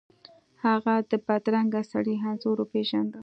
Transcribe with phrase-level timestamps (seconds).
[0.65, 3.19] هغه د بدرنګه سړي انځور وپیژنده.